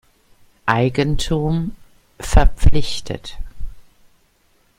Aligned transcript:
Eigentum 0.65 1.75
verpflichtet. 2.19 3.37